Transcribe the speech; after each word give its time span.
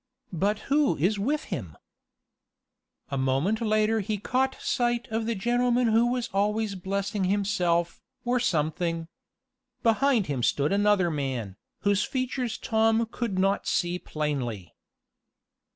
"But 0.33 0.57
who 0.61 0.97
is 0.97 1.19
with 1.19 1.43
him?" 1.53 1.77
A 3.11 3.19
moment 3.19 3.61
later 3.61 3.99
he 3.99 4.17
caught 4.17 4.59
sight 4.59 5.07
of 5.11 5.27
the 5.27 5.35
gentleman 5.35 5.89
who 5.89 6.07
was 6.07 6.27
always 6.33 6.73
blessing 6.73 7.25
himself, 7.25 8.01
or 8.25 8.39
something. 8.39 9.09
Behind 9.83 10.25
him 10.25 10.41
stood 10.41 10.73
another 10.73 11.11
man, 11.11 11.55
whose 11.81 12.03
features 12.03 12.57
Tom 12.57 13.05
could 13.11 13.37
not 13.37 13.67
see 13.67 13.99
plainly. 13.99 14.73